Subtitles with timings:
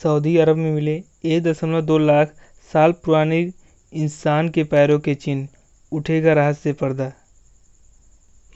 [0.00, 0.92] Saudi अरब में मिले
[1.26, 2.34] एक दशमलव दो लाख
[2.70, 3.40] साल पुराने
[3.92, 5.48] इंसान के पैरों के चिन्ह,
[5.92, 7.12] उठेगा रहस्य पर्दा।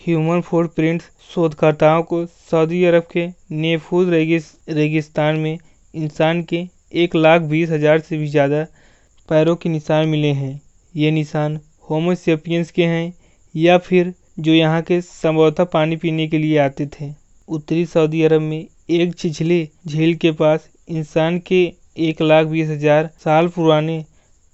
[0.00, 5.58] ह्यूमन फुटप्रिंट्स शोधकर्ताओं को सऊदी अरब के नेफूज रेगिस, रेगिस्तान में
[5.94, 6.66] इंसान के
[7.02, 8.64] एक लाख बीस हज़ार से भी ज़्यादा
[9.28, 10.60] पैरों के निशान मिले हैं।
[10.94, 11.58] ये निशान
[11.90, 13.12] होमोसेपियंस के हैं
[13.54, 17.12] या फिर जो यहाँ के संभवतः पानी पीने के लिए आते थे।
[17.48, 21.62] उत्तरी सऊदी अरब में एक छिछले झील के पास इंसान के
[22.00, 24.04] एक लाख बीस हज़ार साल पुराने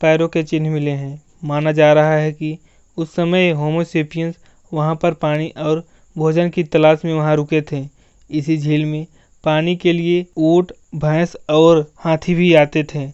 [0.01, 2.57] पैरों के चिन्ह मिले हैं। माना जा रहा है कि
[2.97, 4.35] उस समय होमोसेपियंस
[4.73, 5.83] वहाँ पर पानी और
[6.17, 7.85] भोजन की तलाश में वहाँ रुके थे।
[8.31, 9.07] इसी झील में
[9.45, 13.09] पानी के लिए ऊँट, भैंस और हाथी भी आते थे।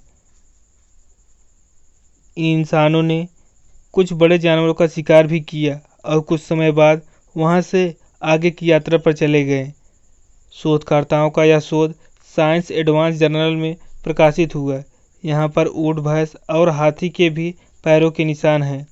[2.36, 3.26] इंसानों ने
[3.94, 7.02] कुछ बड़े जानवरों का शिकार भी किया और कुछ समय बाद
[7.36, 9.72] वहाँ से आगे की यात्रा पर चले गए।
[10.52, 11.94] शोधकर्ताओं का यह शोध
[12.36, 14.82] साइंस एडवांस जर्नल में प्रकाशित हुआ
[15.24, 17.54] यहाँ पर ऊँट, भैंस और हाथी के भी
[17.84, 18.86] पैरों के निशान हैं।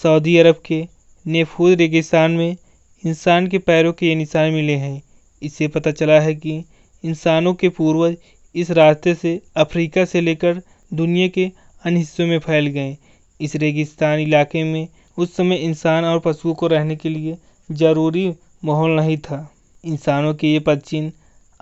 [0.00, 0.86] सऊदी अरब के
[1.26, 2.56] नेफूज रेगिस्तान में
[3.04, 5.02] इंसान के पैरों के ये निशान मिले हैं।
[5.42, 6.62] इससे पता चला है कि
[7.04, 8.16] इंसानों के पूर्वज
[8.54, 11.50] इस रास्ते से, अफ्रीका से लेकर दुनिया के
[11.84, 12.96] अन्य हिस्सों में फैल गए।
[13.40, 14.86] इस रेगिस्तान इलाके में
[15.18, 17.36] उस समय इंसान और पशुओं को रहने के लिए
[17.70, 18.32] ज़रूरी
[18.64, 19.48] माहौल नहीं था।
[19.84, 21.12] इंसानों के ये पदचिन्ह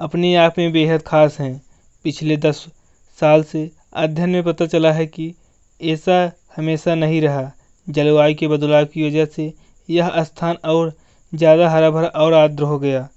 [0.03, 1.61] अपने आप में बेहद खास हैं।
[2.05, 2.67] पिछले दस
[3.19, 5.35] साल से अध्ययन में पता चला है कि
[5.81, 6.17] ऐसा
[6.57, 7.51] हमेशा नहीं रहा।
[7.87, 9.53] जलवायु के बदलाव की वजह से
[9.89, 10.93] यह स्थान और
[11.33, 13.09] ज़्यादा हरा भरा और आर्द्र हो गया।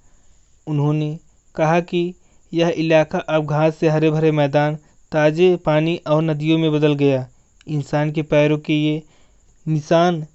[0.68, 1.18] उन्होंने
[1.56, 2.04] कहा कि
[2.52, 4.76] यह इलाका अब घास से हरे भरे मैदान,
[5.12, 7.28] ताज़े पानी और नदियों में बदल गया।
[7.68, 9.02] इंसान के पैरों के ये
[9.66, 10.26] निशान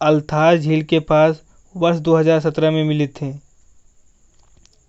[0.00, 1.42] अल्थार झील के पास
[1.74, 3.32] वर्ष 2017 में मिले थे।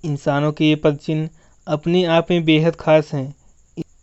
[0.03, 1.29] इंसानों के ये पद चिन्ह
[1.67, 3.35] अपने आप में बेहद खास हैं।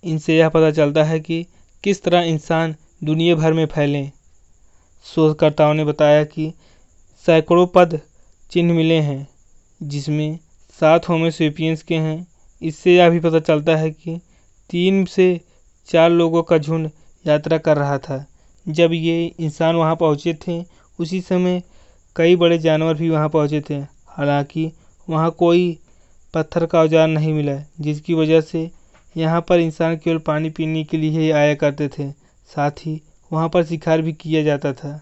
[0.05, 1.47] इनसे यह पता चलता है कि
[1.85, 4.11] किस तरह इंसान दुनिया भर में फैलें।
[5.05, 6.53] शोधकर्ताओं ने बताया कि
[7.27, 8.01] सैकड़ों पद
[8.51, 9.29] चिन्ह मिले हैं,
[9.83, 10.39] जिसमें
[10.81, 12.27] सात होमोसेपियंस के हैं।
[12.63, 14.21] इससे यह भी पता चलता है कि
[14.71, 15.41] तीन से
[15.89, 16.91] चार लोगों का झुंड
[17.27, 18.25] यात्रा कर रहा था।
[18.69, 20.65] जब ये इंसान वहाँ पहुँचे थे,
[20.99, 21.63] उसी समय
[22.17, 23.75] कई बड़े जानवर भी वहाँ पहुँचे थे।
[24.09, 24.73] हालाँकि
[25.09, 25.79] वहाँ कोई
[26.35, 28.71] पत्थर का औज़ार नहीं मिला जिसकी वजह से
[29.17, 32.11] यहाँ पर इंसान केवल पानी पीने के लिए ही आया करते थे।
[32.51, 35.01] साथ ही वहाँ पर शिकार भी किया जाता था।